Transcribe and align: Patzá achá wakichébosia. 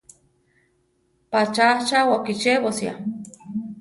Patzá 1.31 1.65
achá 1.75 1.99
wakichébosia. 2.09 2.93